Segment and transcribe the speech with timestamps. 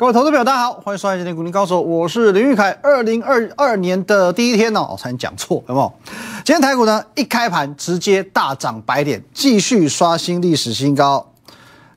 [0.00, 2.70] 各位投资朋友，大家好，欢迎收看今天股林高手，我是林玉凯。
[2.82, 5.92] 二零二二年的第一天呢，我差点讲错，有没有？
[6.42, 11.30] 今天台股呢一开盘直接大涨百点，继续刷新历史新高，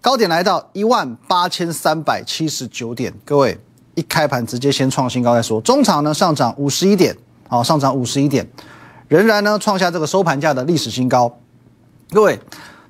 [0.02, 3.14] 高点来到一万八千三百七十九点。
[3.24, 3.58] 各位
[3.96, 7.16] 一开盘直接先创新高再说，中场呢上涨五十一点，
[7.48, 8.46] 好，上涨五十一点，
[9.08, 11.34] 仍然呢创下这个收盘价的历史新高。
[12.12, 12.38] 各位，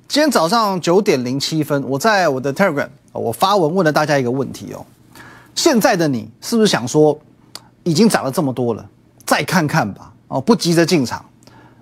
[0.08, 4.84] 今天早上九点零七分，我在我的 Telegram 我发文问了大家一个问题哦。
[5.54, 7.18] 现在的你是不是想说，
[7.82, 8.84] 已经涨了这么多了，
[9.24, 10.12] 再看看吧？
[10.28, 11.24] 哦，不急着进场。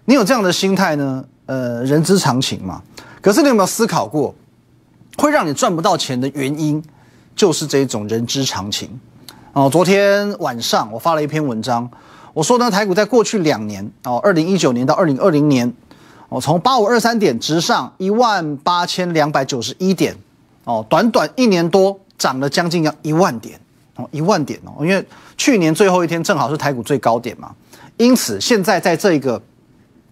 [0.04, 1.24] 你有这样的心态呢？
[1.46, 2.82] 呃，人之常情嘛。
[3.20, 4.34] 可是你有没有思考过，
[5.18, 6.82] 会让你赚不到钱的原因，
[7.36, 8.88] 就是这种人之常情。
[9.52, 11.88] 哦，昨天晚上我发了一篇文章，
[12.32, 15.72] 我说呢，台股在过去两年，哦，二零一九年到二零二零年，
[16.28, 20.16] 哦，从八五二三点直上一万八千两百九十一点，
[20.64, 23.60] 哦，短短一年多涨了将近要一万点。
[23.96, 25.04] 哦，一万点哦，因为
[25.36, 27.54] 去年最后一天正好是台股最高点嘛，
[27.98, 29.40] 因此现在在这个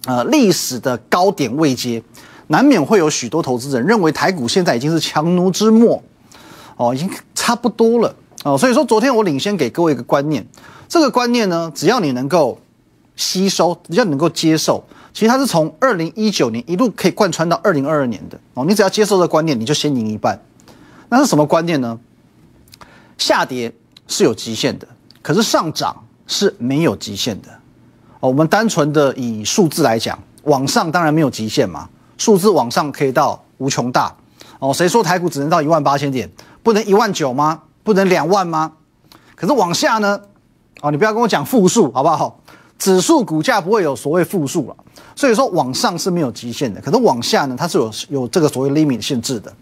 [0.04, 2.02] 呃历史的高点位阶，
[2.48, 6.02] 难免会有许多投资人认为台股现在已经是强弩之末，
[6.76, 8.14] 哦，已经差不多了
[8.44, 10.46] 哦，所以说昨天我领先给各位一个观念，
[10.86, 12.58] 这个观念呢，只要你能够
[13.16, 20.38] 吸收，只要你能够接受，其实它是从二零一九年一路可以贯穿到二零二二年的哦，你只要接受这个观念，你就先赢一半。
[21.08, 21.98] 那是什么观念呢？
[23.20, 23.70] 下跌
[24.08, 24.88] 是有极限的，
[25.20, 25.94] 可是上涨
[26.26, 27.48] 是没有极限的。
[28.20, 34.10] 哦，我们单纯的以数字来讲，往上当然没有极限嘛，数字往上可以到无穷大。
[34.58, 36.28] 哦，谁说台股只能到一万八千点，
[36.62, 37.60] 不能一万九吗？
[37.82, 38.72] 不能两万吗？
[39.34, 40.18] 可是往下呢？
[40.80, 42.40] 哦，你不要跟我讲负数好不好？
[42.78, 44.76] 指数股价不会有所谓负数了，
[45.14, 49.52] 所以说往上是没有极限的，可是往下呢，它是有有这个所谓 limit 限制的。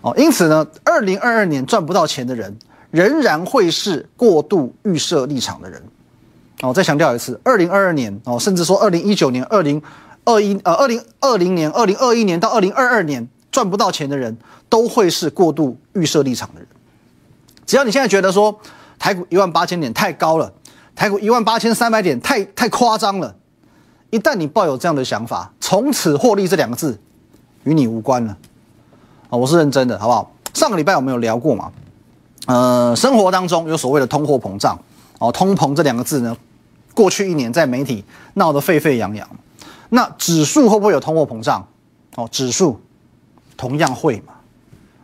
[0.00, 2.56] 哦，因此呢，二零二二年赚不到钱的人。
[2.92, 5.82] 仍然会是过度预设立场的人，
[6.60, 9.82] 哦，再强调一次，二零二二年哦，甚至说二零一九年、二零
[10.24, 14.36] 二一呃二零二零年、二零二一年到二零二二年赚不到钱的人，
[14.68, 16.68] 都会是过度预设立场的人。
[17.64, 18.60] 只要你现在觉得说
[18.98, 20.52] 台股一万八千点太高了，
[20.94, 23.34] 台股一万八千三百点太太夸张了，
[24.10, 27.00] 一旦你抱有这样的想法，从此获利这两个字
[27.64, 28.36] 与你无关了。
[29.30, 30.30] 啊，我是认真的，好不好？
[30.52, 31.72] 上个礼拜我们有聊过嘛？
[32.46, 34.78] 呃，生活当中有所谓的通货膨胀，
[35.18, 36.36] 哦，通膨这两个字呢，
[36.92, 38.04] 过去一年在媒体
[38.34, 39.28] 闹得沸沸扬扬。
[39.90, 41.66] 那指数会不会有通货膨胀？
[42.16, 42.80] 哦，指数
[43.56, 44.32] 同样会嘛，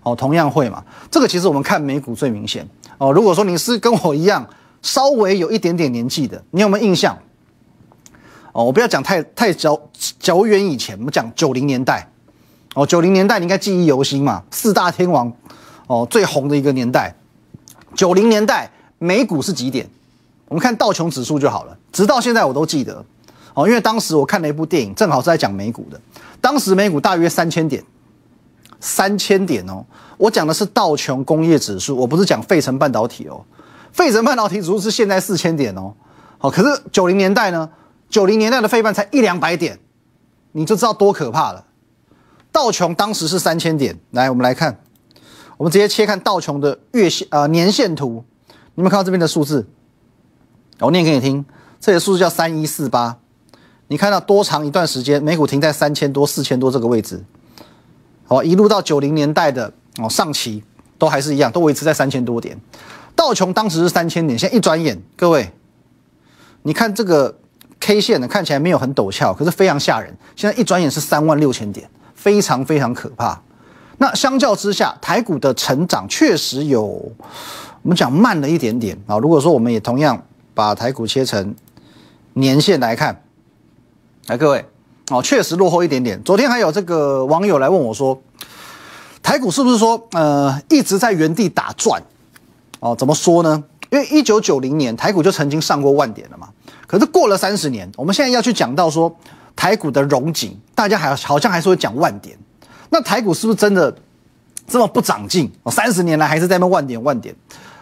[0.02, 0.82] 哦，同样会嘛。
[1.10, 2.68] 这个其实我们看美股最明显。
[2.98, 4.44] 哦，如果说你是跟我一样
[4.82, 7.16] 稍微有一点点年纪的，你有没有印象？
[8.52, 9.80] 哦，我不要讲太太久
[10.18, 12.10] 久远以前，我们讲九零年代。
[12.74, 15.32] 哦，九零年代你应该记忆犹新嘛，四大天王，
[15.86, 17.14] 哦，最红的一个年代。
[17.94, 19.88] 九零年代美股是几点？
[20.46, 21.76] 我们看道琼指数就好了。
[21.92, 23.04] 直到现在我都记得
[23.54, 26.00] 哦，因为当时我看了一部电影，正好是在讲美股的。
[26.40, 27.82] 当时美股大约三千点，
[28.80, 29.84] 三千点哦。
[30.16, 33.44] 我讲的是道琼工业指数，我不是讲费城半导体哦。
[33.92, 35.92] 费城半导体指数是现在四千点哦。
[36.38, 37.68] 好，可是九零年代呢？
[38.08, 39.78] 九零年代的费半才一两百点，
[40.52, 41.64] 你就知道多可怕了。
[42.50, 44.80] 道琼当时是三千点，来，我们来看。
[45.58, 48.24] 我们直接切看道琼的月线啊年线图，
[48.76, 49.66] 你们看到这边的数字，
[50.78, 51.44] 我念给你听，
[51.80, 53.18] 这些数字叫三一四八，
[53.88, 57.24] 你看到多长一段时间美股停在三千多、四千多这个位置，
[58.24, 60.62] 好，一路到九零年代的哦上期
[60.96, 62.58] 都还是一样，都维持在三千多点。
[63.16, 65.52] 道琼当时是三千点，现在一转眼，各位，
[66.62, 67.36] 你看这个
[67.80, 70.16] K 线呢，看起来没有很陡峭，可是非常吓人。
[70.36, 73.42] 现在一转眼是三万六千点，非常非常可怕。
[73.98, 76.82] 那相较之下，台股的成长确实有
[77.82, 79.18] 我们讲慢了一点点啊。
[79.18, 80.22] 如果说我们也同样
[80.54, 81.54] 把台股切成
[82.34, 83.22] 年线来看，
[84.26, 84.64] 来各位
[85.10, 86.22] 哦，确实落后一点点。
[86.22, 88.20] 昨天还有这个网友来问我说，
[89.22, 92.00] 台股是不是说呃一直在原地打转？
[92.78, 93.64] 哦，怎么说呢？
[93.90, 96.48] 因为一九九零年台股就曾经上过万点了嘛。
[96.86, 99.12] 可是过了三十年，我们现在要去讲到说
[99.56, 102.38] 台股的融景，大家还好像还是会讲万点。
[102.90, 103.94] 那台股是不是真的
[104.66, 105.50] 这么不长进？
[105.62, 107.34] 哦，三十年来还是在那万点万点。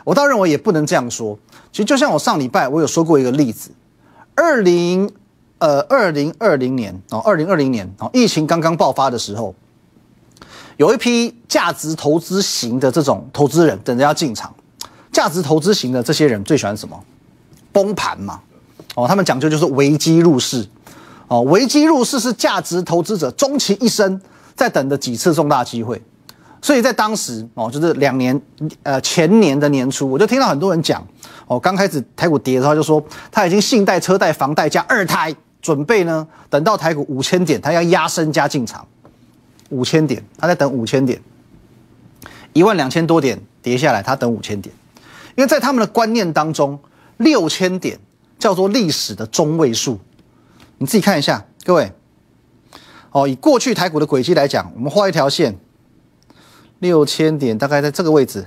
[0.05, 1.39] 我倒认为也不能这样说。
[1.73, 3.71] 其实就像我上礼拜我有说过一个例子，
[4.35, 5.11] 二零
[5.59, 9.55] 呃二零二零年哦，二零二零年哦，疫情刚刚爆发的时候，
[10.77, 14.55] 有一批价值投资型的这种投资人等着要进场。
[15.13, 16.99] 价值投资型的这些人最喜欢什么？
[17.73, 18.41] 崩盘嘛。
[18.95, 20.67] 哦，他们讲究就是危机入市。
[21.29, 24.21] 哦，危机入市是价值投资者终其一生。
[24.57, 26.01] 在等的几次重大机会，
[26.63, 28.41] 所以在当时哦，就是两年
[28.83, 31.07] 呃前年的年初，我就听到很多人讲
[31.47, 38.87] 哦，刚开始台股跌的时候就说他已经信贷、车贷、房贷加二胎，准备呢等到台股五千点，他要压身加进场，
[39.69, 41.21] 五千点，他在等五千点，
[42.55, 44.75] 一万两千多点跌下来，他等五千点，
[45.37, 46.79] 因为在他们的观念当中，
[47.19, 47.99] 六千点
[48.39, 50.01] 叫做历史的中位数，
[50.79, 51.93] 你自己看一下，各位。
[53.17, 55.59] 哦，以过去台股的轨迹来讲，我们画一条线，
[56.81, 58.47] 六千点大概在这个位置。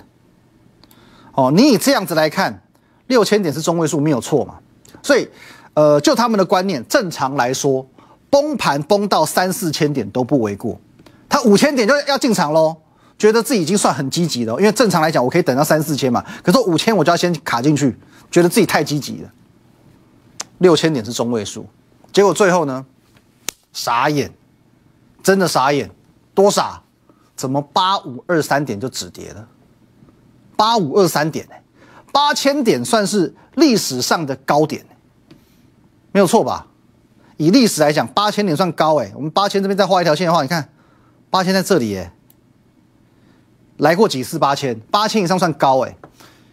[1.34, 2.62] 哦，你以这样子来看，
[3.08, 4.60] 六千点是中位数没有错嘛？
[5.02, 5.28] 所以，
[5.74, 7.84] 呃，就他们的观念，正常来说，
[8.30, 10.80] 崩盘崩到三四千点都不为过。
[11.28, 12.78] 他五千点就要进场喽，
[13.18, 16.24] 觉得自己已经算很积极了，因为正常来讲，我可以等到三四千嘛。
[16.44, 17.98] 可是五千我就要先卡进去，
[18.30, 19.32] 觉得自己太积极了。
[20.60, 21.66] 六千点是中位数，
[22.14, 22.86] 结果最后呢，
[23.74, 24.32] 傻眼。
[25.22, 25.90] 真的傻眼，
[26.34, 26.82] 多傻？
[27.36, 29.48] 怎么八五二三点就止跌了？
[30.58, 31.64] 八五二三点哎，
[32.12, 34.86] 八千点算是历史上的高点
[36.12, 36.68] 没有错吧？
[37.38, 39.10] 以历史来讲，八千点算高哎。
[39.16, 40.68] 我们八千这边再画一条线的话，你看
[41.30, 42.12] 八千在这里哎，
[43.78, 44.78] 来过几次八千？
[44.92, 45.96] 八千以上算高哎。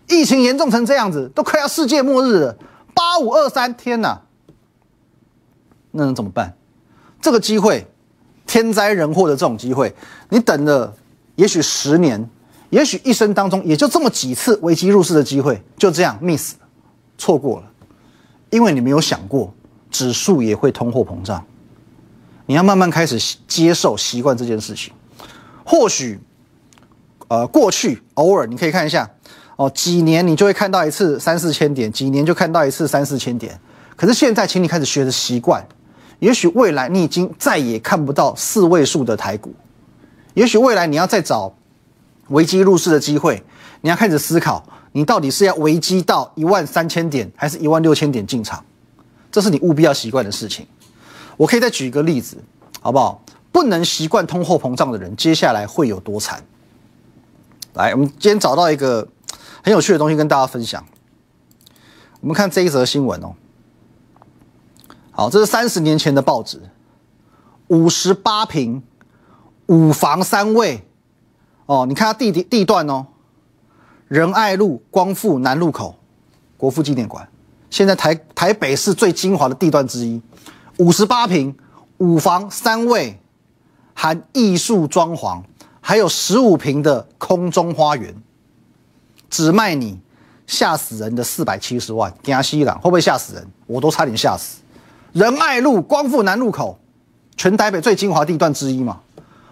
[0.08, 2.56] 疫情严重成这样子，都快要世界末日了，
[2.94, 4.22] 八五二三，天哪！
[5.90, 6.56] 那能怎么办？
[7.20, 7.90] 这个机会。
[8.46, 9.94] 天灾人祸的这种机会，
[10.28, 10.94] 你等了
[11.34, 12.30] 也许十年，
[12.70, 16.54] 也许一生当中也就这么几次危机入市的机会，就这样 miss
[17.18, 17.66] 错过了，
[18.50, 19.52] 因为你没有想过
[19.90, 21.44] 指数也会通货膨胀，
[22.46, 24.92] 你要慢慢开始接受习惯这件事情。
[25.64, 26.20] 或许，
[27.28, 29.10] 呃，过去偶尔你可以看一下，
[29.56, 33.58] 哦，几年你就会看到一次三四千点，几年就看到一次三四千点，
[33.96, 35.66] 可是现在，请你开始学着习惯。
[36.18, 39.54] 也许未来你已经再也看不到四位数的台股，
[40.34, 41.54] 也许未来你要再找
[42.28, 43.42] 危机入市的机会，
[43.82, 48.64] 你要开始思考，你到底是要危机到一万三千点，还是一万六千点进场？
[49.30, 50.66] 这是你务必要习惯的事情。
[51.36, 52.38] 我可以再举一个例子，
[52.80, 53.22] 好不好？
[53.52, 56.42] 不能习惯通货膨胀的人，接下来会有多惨？
[57.74, 59.06] 来，我们今天找到一个
[59.62, 60.82] 很有趣的东西跟大家分享。
[62.20, 63.34] 我们看这一则新闻哦。
[65.18, 66.60] 好，这是三十年前的报纸，
[67.68, 68.82] 五十八平，
[69.64, 70.86] 五房三卫，
[71.64, 73.06] 哦，你看它地地地段哦，
[74.08, 75.96] 仁爱路光复南路口，
[76.58, 77.26] 国父纪念馆，
[77.70, 80.20] 现在台台北市最精华的地段之一，
[80.76, 81.56] 五十八平，
[81.96, 83.18] 五房三卫，
[83.94, 85.42] 含艺术装潢，
[85.80, 88.14] 还有十五平的空中花园，
[89.30, 89.98] 只卖你
[90.46, 93.48] 吓死人的四百七十万，惊西了，会不会吓死人？
[93.66, 94.58] 我都差点吓死。
[95.16, 96.78] 仁爱路光复南路口，
[97.38, 99.00] 全台北最精华地段之一嘛。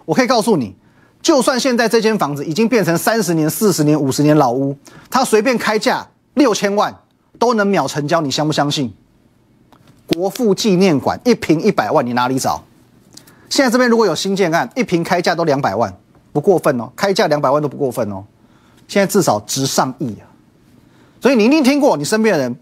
[0.05, 0.75] 我可以告诉你，
[1.23, 4.77] 就算现在这间房子已经变成三十年、四十年、五十年老屋，
[5.09, 6.95] 它随便开价六千万
[7.39, 8.93] 都能秒成交，你相不相信？
[10.05, 12.63] 国父纪念馆一平一百万，你哪里找？
[13.49, 15.91] 现在这边如果有新建案，一平开价都两百万，
[16.31, 18.23] 不过分哦，开价两百万都不过分哦。
[18.87, 20.29] 现在至少值上亿啊，
[21.19, 22.55] 所以你一定听过你身边的人。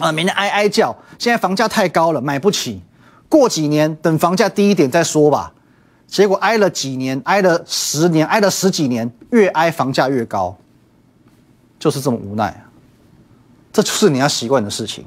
[0.00, 2.82] 啊，每天哀哀叫，现在房价太高了，买不起。
[3.28, 5.52] 过几年等房价低一点再说吧。
[6.06, 10.56] 结果挨了几年，挨了十年，挨了十几年，越挨房价越高，
[11.78, 12.64] 就是这么无奈。
[13.72, 15.04] 这就是你要习惯的事情。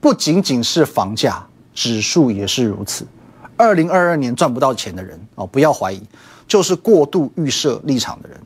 [0.00, 3.06] 不仅仅是房价，指数也是如此。
[3.56, 6.00] 二零二二年赚不到钱的人哦，不要怀疑，
[6.46, 8.38] 就是过度预设立场的人。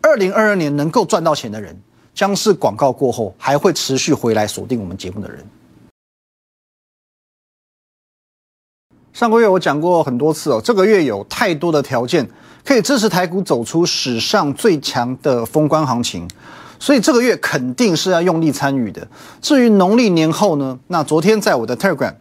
[0.00, 1.76] 二零二二年能够赚到钱的人。
[2.14, 5.44] 将是广告过后还会持续回来锁定我们节目的人。
[9.12, 12.26] 上个月我讲过很多次哦，这个月有太多的条件
[12.64, 16.26] 可以支持台股走出史上最强的封关行情，
[16.78, 19.06] 所以这个月肯定是要用力参与的。
[19.40, 20.78] 至于农历年后呢？
[20.88, 22.14] 那昨天在我的 Telegram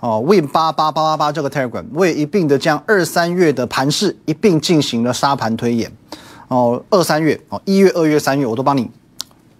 [0.00, 5.90] 哦，Win 八八八八八这个 Telegram，我也一并的将二三月的盘势一并进行了沙盘推演。
[6.48, 8.90] 哦，二三月哦，一月、二月、三月我都帮你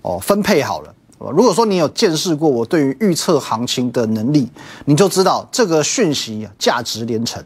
[0.03, 0.95] 哦分配好了。
[1.33, 4.51] 如果说你有见识过我对于预测行情的能力，
[4.85, 7.43] 你就知道这个讯息价值连城。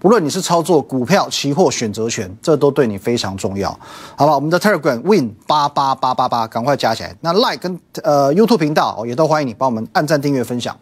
[0.00, 3.70] 不论你是操作股票、期货、选择权，这都对你非常重要。
[4.16, 7.14] 好吧，我们的 Telegram Win 八八八八八，赶快加起来。
[7.20, 10.76] 那 Like 跟呃 YouTube 频道哦，也都欢迎你帮我们按赞、订阅、分享。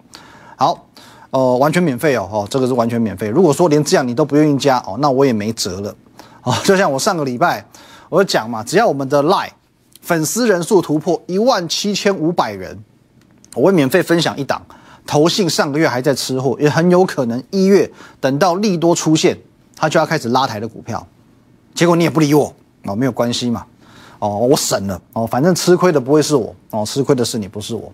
[0.57, 0.87] 好，
[1.31, 3.29] 呃，完全免费哦，哦，这个是完全免费。
[3.29, 5.95] 如果说连这样你都不愿意加哦，那我也没辙了。
[6.45, 7.63] 哦，就像我上个礼拜。
[8.09, 9.51] 我讲嘛，只要我们的 Line
[10.01, 12.79] 粉丝人数突破一万七千五百人，
[13.55, 14.61] 我会免费分享一档。
[15.07, 19.39] 投信上个月还在吃货，也很有可能一月等到利多出现，
[19.75, 21.07] 他就要开始拉抬的股票。
[21.75, 23.65] 结果你也不理我，哦，没有关系嘛，
[24.19, 27.91] 哦，我省了哦，反正吃亏的不会是我哦，吃亏的是你，不是我。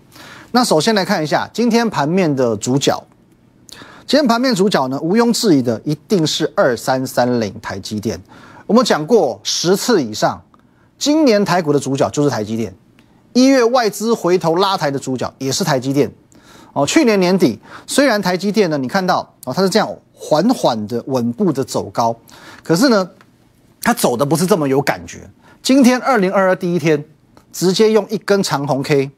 [0.51, 3.01] 那首先来看一下今天盘面的主角，
[4.05, 8.21] 今天盘面主角呢，毋庸置疑的一定是二三三零台积电。
[8.67, 10.41] 我们讲过十次以上，
[10.97, 12.73] 今年台股的主角就是台积电。
[13.33, 16.11] 一月外资回头拉抬的主角也是台积电。
[16.73, 22.15] 哦，去年年底虽然台积电呢，你看到哦，它是这样缓缓的、稳步的走高，
[22.63, 23.07] 可是呢，
[23.83, 25.29] 它走的不是这么有感觉。
[25.61, 27.05] 今天二零二二第一天，
[27.53, 29.11] 直接用一根长红 K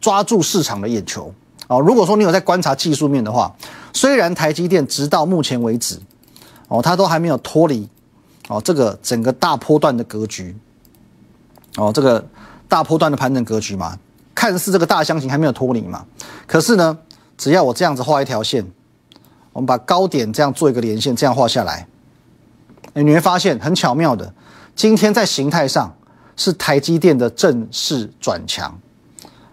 [0.00, 1.34] 抓住市场的眼球。
[1.66, 3.52] 哦，如果说你有在观察技术面的话，
[3.92, 5.98] 虽然台积电直到目前为止，
[6.68, 7.88] 哦，它都还没有脱离
[8.48, 10.56] 哦这个整个大波段的格局，
[11.76, 12.24] 哦，这个
[12.68, 13.98] 大波段的盘整格局嘛。
[14.34, 16.04] 看似这个大箱型还没有脱离嘛，
[16.46, 16.98] 可是呢，
[17.36, 18.66] 只要我这样子画一条线，
[19.52, 21.86] 我们把高点这样做一个连线，这样画下来，
[22.94, 24.32] 你会发现很巧妙的，
[24.74, 25.94] 今天在形态上
[26.34, 28.80] 是台积电的正式转强。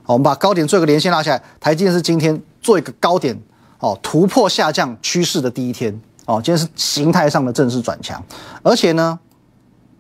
[0.05, 3.39] 我们把高点做一个连线拉下来，台积电是今天做一个高点，
[3.79, 8.24] 哦，突破下降趋势的第一天，哦，今天是形态上的正式转强，
[8.62, 9.17] 而且呢，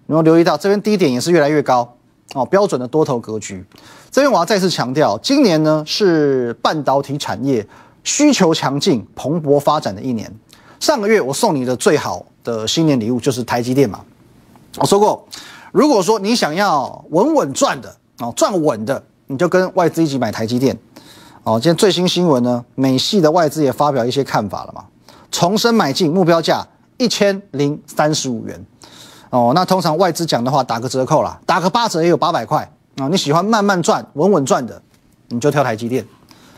[0.05, 1.95] 你要留意到这边低点也是越来越高。
[2.35, 3.65] 哦，标准的多头格局。
[4.11, 7.65] 这边我要再次强调，今年呢是半导体产业
[8.03, 10.31] 需求强劲、蓬勃发展的一年。
[10.79, 14.01] 上个月我送你的最好的新年礼物就是台积电嘛。
[14.77, 15.27] 我说过，
[15.71, 20.77] 如果说你想要稳稳赚的哦，赚稳的，你就跟外资一起买台积电。
[21.43, 24.85] 哦，今天最新新闻呢，美系的外资也发表一些看法了嘛，
[25.31, 26.67] 重申买进目标价
[26.97, 28.65] 一千零三十五元。
[29.29, 32.67] 哦，那通常外资讲的话，打个折扣啦，打个八折也有八百块
[32.97, 33.07] 啊。
[33.07, 34.81] 你喜欢慢慢赚、稳稳赚的，
[35.27, 36.03] 你就挑台积电，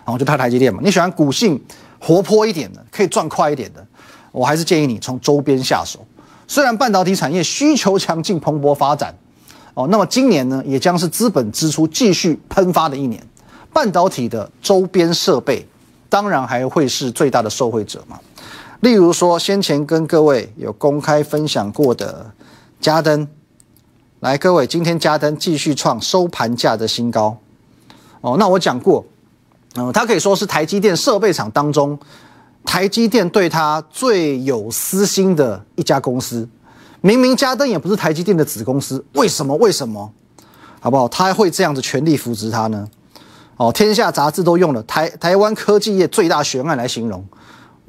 [0.05, 0.79] 然后就挑台积电嘛。
[0.81, 1.61] 你喜欢股性
[1.99, 3.85] 活泼一点的，可以赚快一点的，
[4.31, 5.99] 我还是建议你从周边下手。
[6.47, 9.13] 虽然半导体产业需求强劲、蓬勃发展，
[9.73, 13.21] 哦，那么今年呢，也将是资本支出继续喷发的一年。
[13.73, 15.65] 半导体的周边设备，
[16.09, 18.19] 当然还会是最大的受惠者嘛。
[18.81, 22.31] 例如说，先前跟各位有公开分享过的。
[22.79, 23.27] 嘉登，
[24.21, 27.37] 来各位，今天嘉登继续创收盘价的新高。
[28.21, 29.05] 哦，那我讲过，
[29.75, 31.97] 嗯，它可以说是台积电设备厂当中，
[32.65, 36.49] 台积电对它最有私心的一家公司。
[37.01, 39.55] 明明嘉登也不是台积电的子公司，为什么？
[39.57, 40.11] 为什么？
[40.79, 41.07] 好不好？
[41.07, 42.87] 他会这样子全力扶持他呢？
[43.57, 47.23] 哦，天下杂志都用了台台湾科技业最大悬案来形容，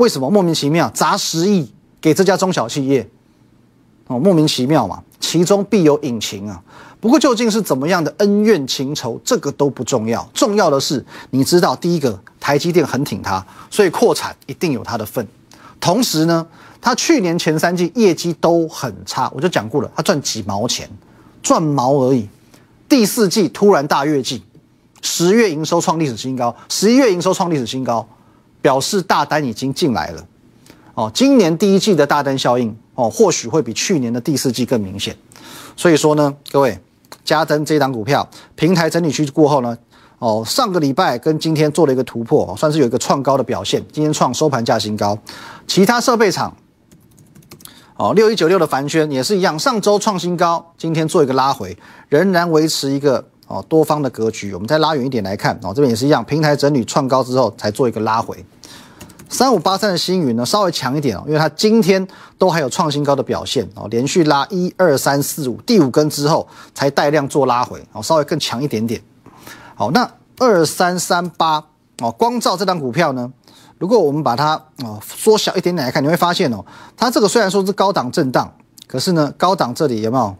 [0.02, 0.28] 为什么？
[0.28, 3.08] 莫名其妙砸十亿给这家中小企业。
[4.08, 6.60] 哦，莫名其妙嘛，其中必有隐情啊。
[7.00, 10.28] 不过究竟是怎么样的恩怨情仇，这个都不重要。
[10.34, 15.24] 重要的是，你知道，第一个，台积电很挺它，所以扩产一定有它的份。
[15.78, 16.44] 同时呢，
[16.80, 20.90] 它去年前三季业绩都很差，我就讲过了，它赚几毛钱，
[21.44, 22.28] 赚毛而已。
[22.88, 24.42] 第四季突然大跃进，
[25.00, 28.04] 十月营收创历史新高，十一月营收创历史新高，
[28.62, 30.26] 表示大单已经进来了。
[30.94, 32.74] 哦，今年第一季的大单效应。
[32.94, 35.16] 哦，或许会比去年的第四季更明显，
[35.74, 36.78] 所以说呢，各位，
[37.24, 39.78] 加登这档股票平台整理区过后呢，
[40.18, 45.18] 哦，上个礼拜跟今天做了一个突破，算是有一个创高的表现，今天创收盘价新高。
[45.66, 46.54] 其他设备厂，
[47.96, 51.74] 哦，六一九六的凡轩也是一样，上周创新高，今天做一个拉回，
[52.10, 54.54] 仍然维持一个哦多方的格局。
[54.54, 58.42] 我们再拉远一点来看，哦，这边也是一样，平台整理创高之后才做一个拉回。
[59.28, 62.06] 三五八三的星云呢，稍微强一点哦，因为它今天
[62.38, 69.00] 都还有创新高的表现哦，连续拉一二三四五第五根之后才带量做拉回哦，稍微更强一点点。
[69.74, 71.64] 好，那二三三八
[72.00, 73.32] 哦，光照这张股票呢，
[73.78, 74.54] 如果我们把它
[74.84, 76.62] 哦缩小一点点来看，你会发现哦，
[76.94, 78.52] 它这个虽然说是高档震荡，
[78.86, 80.36] 可是呢，高档这里有没有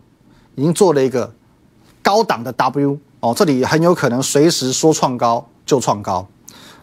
[0.55, 1.33] 已经做了一个
[2.03, 6.27] 高档的 W 哦，这里很有可能随时说创高就创高。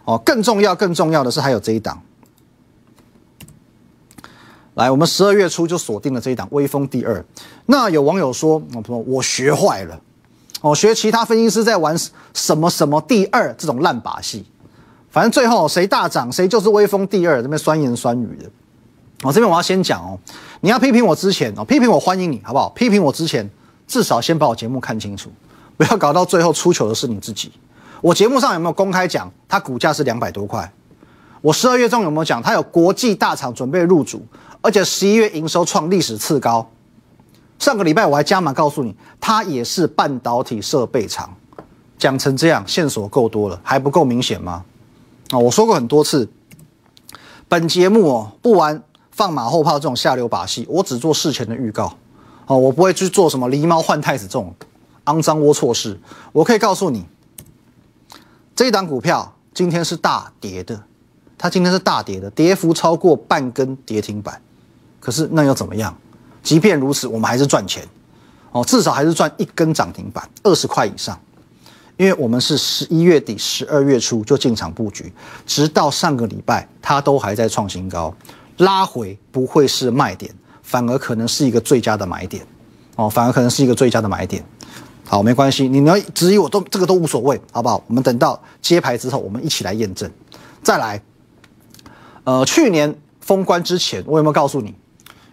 [0.04, 2.00] 哦，更重要、更重要的是还有这一档。
[4.74, 7.22] 来，我们十二月初就锁定了这一档微风第二。
[7.66, 10.00] 那有网友说：“我说我学坏了，
[10.62, 11.94] 哦，学其他分析师在玩
[12.32, 14.46] 什么什么第二这种烂把戏。
[15.10, 17.42] 反正最后谁大涨，谁就是微风第二。
[17.42, 18.48] 这边酸言酸语的。
[19.22, 20.18] 哦，这边我要先讲哦，
[20.62, 22.70] 你要批评我之前哦，批评我欢迎你好不好？
[22.70, 23.48] 批评我之前，
[23.90, 25.28] 至少先把我节目看清楚，
[25.76, 27.50] 不要搞到最后出糗的是你自己。”
[28.00, 30.72] 我节目上有没有公开讲它股价是两百多块？
[31.42, 34.24] 我十二月中有没有讲它有国际大厂准备入主，
[34.62, 36.70] 而且十一月营收创历史次高？
[37.58, 41.28] 上个礼拜我还加码告诉你，它也是半导体设备厂。
[41.98, 44.64] 讲成这样，线索够多了，还不够明显吗？
[45.30, 46.26] 啊，我说过很多次，
[47.48, 51.94] 本节目哦不玩放马后炮这种下流把戏，我只做事前的预告。
[52.50, 54.52] 哦，我不会去做什么狸猫换太子这种
[55.04, 55.96] 肮脏龌龊事。
[56.32, 57.06] 我可以告诉你，
[58.56, 60.82] 这一档股票今天是大跌的，
[61.38, 64.42] 它今天是大跌的，跌幅超过半根跌停板。
[64.98, 65.96] 可是那又怎么样？
[66.42, 67.86] 即便如此，我们还是赚钱。
[68.50, 71.16] 哦，至少还是赚一根涨停板，二十块以上。
[71.98, 75.12] 因为我们是十一月底、十二月初就进场布局，
[75.46, 78.12] 直到上个礼拜，它都还在创新高，
[78.56, 80.34] 拉回不会是卖点，
[80.70, 82.46] 反而可能是一个最佳的买点。
[82.94, 84.44] 哦，反而可能是一个最佳的买点。
[85.04, 87.82] 好，没关系，你要质疑我都这个都无所谓，好不好？
[87.88, 90.08] 我们等到揭牌之后，我们一起来验证。
[90.62, 91.02] 再来，
[92.22, 94.72] 呃，去年封关之前，我有没有告诉你，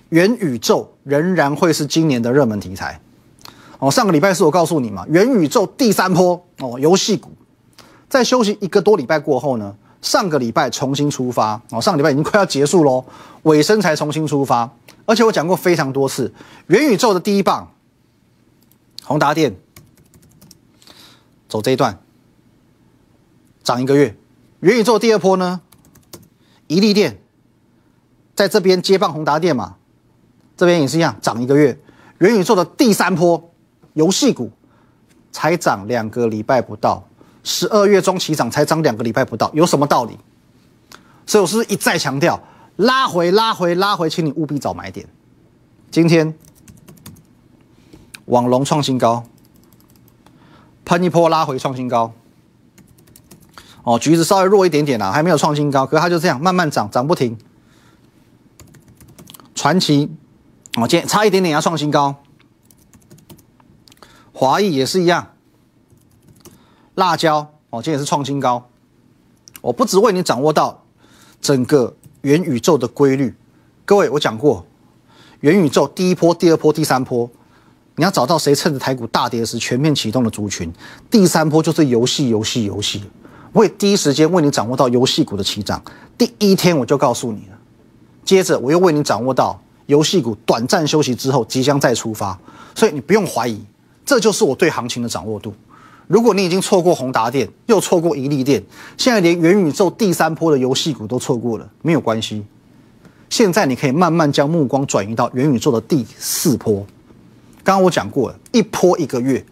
[0.10, 3.00] 元宇宙仍然会是今年的热门题材？
[3.78, 7.30] 哦，上个礼拜是我告诉你嘛，元宇宙第三波哦，游戏股
[8.10, 13.06] 在休息一个多礼拜过后呢，上个礼拜重新出发哦，上个礼拜已经快要结束喽，
[13.44, 14.68] 尾声才重新出发，
[15.08, 16.32] 而且我讲过非常多次，
[16.68, 17.74] 元宇宙的第一棒，
[19.04, 19.56] 宏达电。
[21.50, 21.98] 走这一段
[23.64, 24.16] 涨一个月，
[24.60, 25.62] 元宇宙第二波呢，
[26.68, 27.20] 宜利电。
[28.36, 29.78] 在这边接棒宏达电嘛，
[30.56, 31.80] 这边也是一样涨一个月，
[32.20, 33.52] 元宇宙的第三波。
[33.94, 34.52] 游戏股
[35.32, 37.04] 才涨两个礼拜不到，
[37.44, 40.16] 十二月中起涨才涨两个礼拜不到，有什么道理？
[41.26, 42.40] 所以我是一再强调，
[42.78, 45.08] 拉回拉回拉回，请你务必找买点。
[45.90, 46.38] 今天
[48.26, 49.24] 网龙创新高，
[50.86, 52.14] 喷一波拉回创新高。
[53.84, 57.36] 哦，橘子稍微弱一点点啊，还没有创新高，可是它就这样慢慢涨，涨不停。
[59.56, 60.16] 传奇，
[60.76, 62.18] 哦，今差一点点要创新高。
[64.34, 65.34] 华裔也是一样，
[66.94, 68.70] 辣椒哦，今天也是创新高。
[69.62, 70.84] 我不只为你掌握到
[71.42, 73.34] 整个元宇宙的规律，
[73.86, 74.66] 各位我讲过，
[75.42, 77.30] 元宇宙第一波、第二波、第三波，
[77.96, 80.72] 你要找到谁趁着台股大跌时全面启动的族群，
[81.10, 83.04] 第三波就是游戏、游戏、游戏。
[83.54, 85.82] 我会第一时间为你掌握到游戏股的起涨，
[86.18, 87.58] 第一天我就告诉你了。
[88.26, 92.38] 接着我又为你掌握到游戏股短暂休息之后即将再出发，
[92.76, 93.60] 所以你不用怀疑。
[94.06, 95.54] 这就是我对行情的掌握度。
[96.08, 98.64] 如果你已经错过宏达电，又错过一利电，
[98.98, 102.44] 现在连元宇宙第三波的游戏股都错过了，没有关系。
[103.30, 106.76] 现在你可以慢慢将目光转移到元宇宙的第四波。
[107.62, 109.46] 刚刚我讲过了，一波一个月，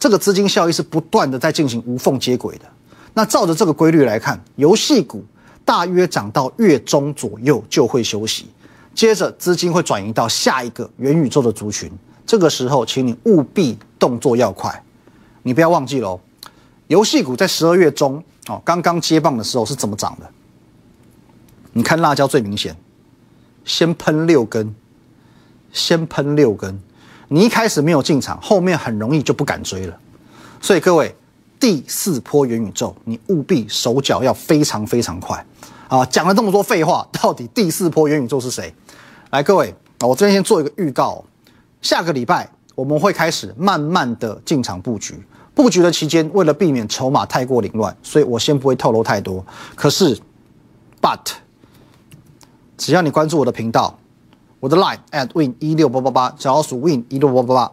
[0.00, 2.64] 这个资金效益是不断的在进行无缝接轨的。
[3.14, 5.24] 那照着这个规律来看，游戏股
[5.64, 8.46] 大约涨到月中左右就会休息，
[8.92, 11.88] 接着资金会转移到下一个元宇宙的族群。
[12.26, 14.82] 这个时候，请你务必动作要快，
[15.42, 16.20] 你不要忘记喽。
[16.88, 20.28] 游戏股在十二月中哦，刚刚接棒的时候是怎么涨的？
[21.72, 22.76] 你看辣椒最明显，
[23.64, 24.74] 先喷六根，
[25.72, 26.80] 先喷六根。
[27.28, 29.96] 你一开始没有进场，后面很容易就不敢追了。
[30.60, 31.14] 所以各位，
[31.60, 35.46] 第四波元宇宙，你务必手脚要非常非常快
[35.86, 36.04] 啊！
[36.06, 38.74] 讲了这么多废话，到底第四波元宇宙是谁？
[39.30, 41.24] 来，各位，我这边先做一个预告。
[41.80, 45.22] 下个礼拜我们会开始慢慢的进场布局，
[45.54, 49.44] 布局的期间为了避免筹码太过凌乱，所以我先不会透露太多。
[49.74, 50.18] 可是
[51.00, 51.18] ，but
[52.76, 53.98] 只要你关注我的频道，
[54.58, 57.72] 我的 line at win 一六八八八，小老鼠 win 一六八八八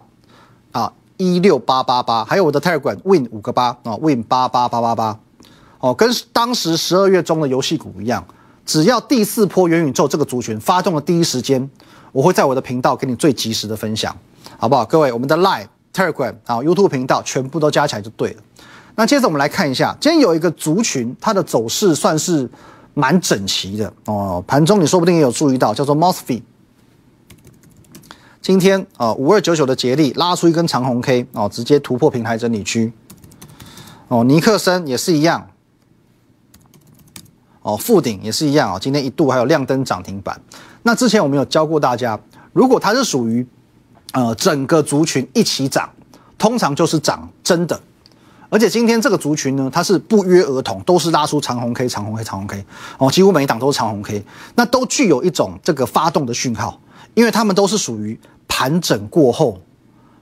[0.81, 5.19] 啊一六八八八，还有我的 telegram win 五个八啊 win 八八八八八，
[5.79, 8.25] 哦，跟当时十二月中的游戏股一样，
[8.65, 11.69] 只要第四波元宇宙这个族群发动的第一时间。
[12.13, 14.15] 我会在我的频道给你最及时的分享，
[14.57, 14.83] 好不好？
[14.85, 18.43] 各位，我们的 Live、Telegram 啊、YouTube 频道全部都加起来就对了。
[18.93, 22.47] 那接着我们来看一下，今天有一个族群，它的走势算是
[22.93, 24.43] 蛮整齐的哦。
[24.47, 26.43] 盘中你说不定也有注意到，叫做 Mosfet。
[28.41, 32.93] 今天啊，五二九九的捷力拉出一根长红 K 哦，直接突破平台整理区。
[34.07, 35.49] 哦，尼克森也是一样。
[37.63, 40.39] 哦，富鼎也是一样啊，今天一度还有亮灯涨停板。
[40.83, 42.17] 那之前我们有教过大家，
[42.53, 43.45] 如果它是属于，
[44.13, 45.89] 呃，整个族群一起涨，
[46.37, 47.79] 通常就是涨真的。
[48.49, 52.65] 而且今天这个族群呢，它是不约而同都是拉出长红 K、长红 K、长红 K，
[52.97, 54.23] 哦，几乎每一档都是长红 K，
[54.55, 56.79] 那都具有一种这个发动的讯号，
[57.13, 58.17] 因为它们都是属于
[58.47, 59.59] 盘整过后，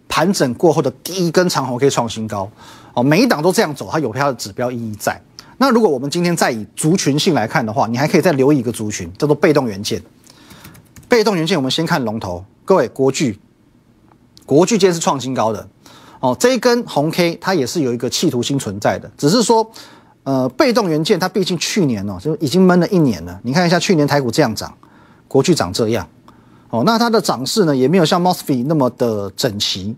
[0.08, 2.50] 盘整过后的第一根长红 K 创新高，
[2.96, 5.22] 哦，每一档都这样走，它有它的指标意义在。
[5.58, 10.02] 那如果我们今天再以族群性来看的话，你还可以再留一个族群，叫做被动元件。
[11.08, 13.40] 被动元件，我们先看龙头，各位国巨，
[14.46, 15.68] 国巨今天是创新高的
[16.20, 19.70] 哦，这一根红 K 它也是有一个企图心存在的，只是说，
[20.24, 24.74] 呃，被动元件它毕竟去年哦就已经闷了一年了，你看一下去年台股这样涨，
[25.28, 26.08] 国巨涨这样，
[26.70, 29.96] 哦，那它的涨势呢，也没有像 Mosfet 那么的整齐。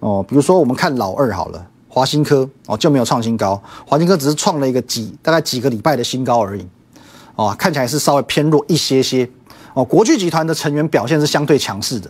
[0.00, 6.66] 哦，比如说我们看老二好了，华新科哦就没有创新高，华新科只是创了一个几大概几个礼拜的新高而已。
[7.36, 9.28] 哦，看起来是稍微偏弱一些些。
[9.72, 12.08] 哦，国巨集团的成员表现是相对强势的。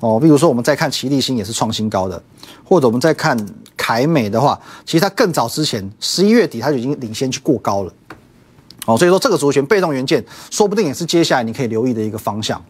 [0.00, 2.22] 哦，比如说我们再看奇力新也是创新高的，
[2.64, 3.36] 或者我们再看
[3.76, 7.92] 凯美的话，其实它更早之前十一月底它就已经领先去过高了。
[8.86, 12.62] 哦，所以说这个族群被动元件说不定也是接下来你可以留意的一个方向。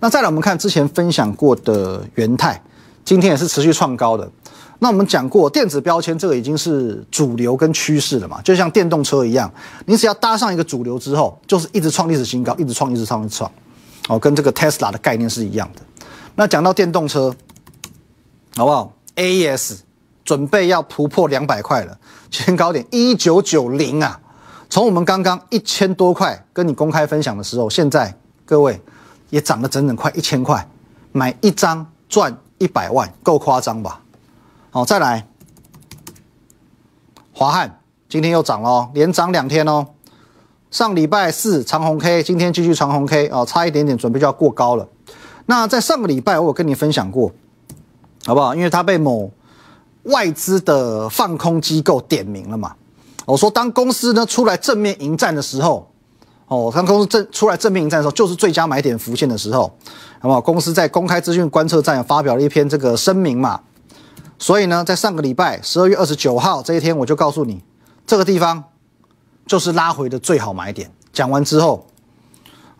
[0.00, 2.60] 那再来我们看之前分享过的元泰，
[3.04, 4.30] 今天也是持续创高的。
[4.80, 9.48] 那我们讲过电子标签这个已经是主流跟趋势了嘛，就像电动车一样，
[9.86, 13.50] 你只要搭上一个主流之后，就是一直创历史新高，一直创，一直创，一直创。
[14.08, 16.04] 哦，跟这个 Tesla 的概念是一样的。
[16.34, 17.34] 那讲到电动车，
[18.56, 19.80] 好不好？AES
[20.24, 21.98] 准备要突破两百块了，
[22.30, 24.18] 前高点一九九零啊。
[24.70, 28.16] 从我们刚刚一千多块跟你公开分享的时候，现在
[28.46, 28.80] 各位
[29.28, 30.66] 也涨了整整快一千块，
[31.12, 34.00] 买一张赚一百万，够夸张吧？
[34.70, 35.28] 好，再来，
[37.34, 39.86] 华汉今天又涨了，连涨两天哦。
[40.70, 44.88] 上礼拜四长红 K，今天继续长红 K 啊，差一点点准备就要过高了。
[45.46, 47.32] 那在上个礼拜我有跟你分享过，
[48.24, 48.54] 好不好？
[48.54, 49.30] 因为它被某
[50.04, 52.74] 外资的放空机构点名了嘛。
[53.24, 55.88] 我说，当公司呢出来正面迎战的时候，
[56.48, 59.72] 哦，当公司正出来正面迎战的时候，就是最佳买点浮现的时候，
[60.18, 60.40] 好不好？
[60.40, 63.60] 公司在公开资讯观测站发表了一篇这个声明嘛，
[64.38, 67.62] 所以呢，在上个礼拜十二月二十九号这一天，我就告诉你，
[68.04, 68.64] 这个地方
[69.46, 70.90] 就是拉回的最好买点。
[71.12, 71.86] 讲完之后，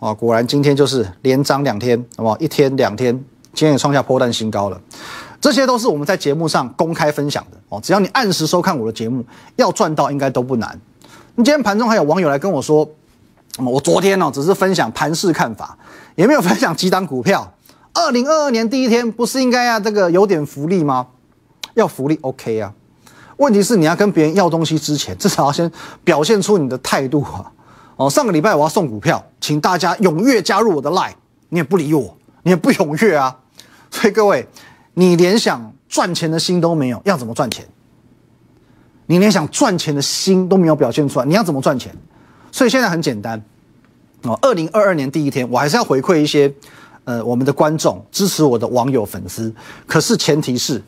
[0.02, 2.36] 啊，果然今天就是连涨两天，好不好？
[2.38, 3.14] 一天两天，
[3.54, 4.80] 今天也创下破蛋新高了。
[5.40, 10.76] 这些都是我们在节目上公开分享的哦，只要你按时收看我的节目，要赚到应该都不难。
[11.36, 12.84] 你今天盘中还有网友来跟我说，
[13.58, 15.78] 我昨天呢只是分享盘市看法，
[16.16, 17.54] 也没有分享几档股票。
[17.94, 21.06] 二零二二年第一天不是应该要这个有点福利吗？
[21.74, 22.74] 要福利 OK 啊，
[23.36, 25.70] 问题是你要跟别人要东西之前，至少要先
[26.02, 27.52] 表现出你的态度啊。
[28.02, 31.12] 哦，上个礼拜我要送股票，请大家踊跃加入我的 Line，
[31.50, 33.38] 你也不理我，你也不踊跃啊，
[33.90, 34.46] 所以各位。
[34.94, 37.66] 你连想赚钱的心都没有，要怎么赚钱？
[39.06, 41.96] 你连想赚钱的心都没有表现出来，你要怎么赚钱？
[42.50, 43.42] 所以现在很简单
[44.24, 44.38] 哦。
[44.42, 46.52] 二零二二年第一天，我还是要回馈一些
[47.04, 49.50] 呃我们的观众、支持我的网友粉丝。
[49.86, 50.82] 可是前提是，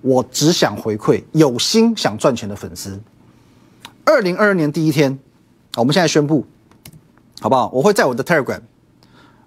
[0.00, 3.00] 我只想回馈有心想赚钱的粉丝。
[4.04, 5.16] 二零二二年第一天，
[5.76, 6.44] 我们现在宣布，
[7.40, 7.70] 好不好？
[7.72, 8.60] 我会在我的 Telegram。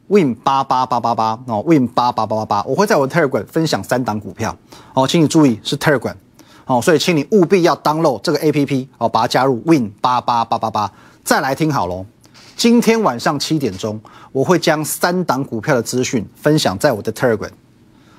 [0.07, 4.55] Win 八八八八八哦，Win 八八八八八，我会在我的 Telegram 分享三档股票
[4.93, 6.13] 哦，请你注意是 Telegram
[6.65, 10.91] 哦，所以请你务必要 download 这个 APP 哦，把它加入 Win 八八八八八。
[11.23, 12.05] 再来听好喽，
[12.57, 13.99] 今天晚上七点钟，
[14.33, 17.51] 我会将三档股票的资讯分享在我的 Telegram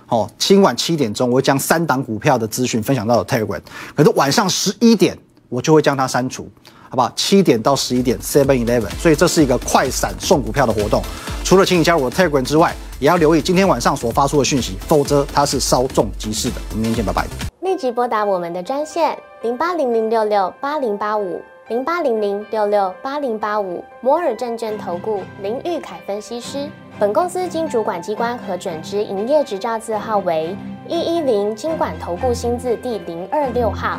[0.08, 3.60] 哦，今晚七点钟我会将三档股票的资讯分享到 Telegram，
[3.94, 5.16] 可是晚上十一点
[5.50, 6.50] 我就会将它删除。
[6.94, 11.02] 好吧，七点到十一点，Seven Eleven，所以这是一个快闪送股票的活动。
[11.42, 16.54] 除了请你加入我的 Telegram 之外，也要留意今天晚上所发出的讯息，否则它是稍纵即逝的。
[16.72, 17.26] 明天见，拜拜。
[17.62, 26.70] 立即拨打我们的专线零八零零六六八零八五零八零零六六八零八五摩尔证券投顾林玉凯分析师。
[27.00, 33.98] 本公司经主管机关核准之营业执照字号为一一零金管投顾新字第零二六号。